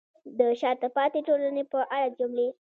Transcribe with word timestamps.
د 0.37 0.39
شاته 0.61 0.87
پاتې 0.95 1.19
ټولنې 1.27 1.63
په 1.71 1.79
اړه 1.95 2.09
جملې: 2.17 2.47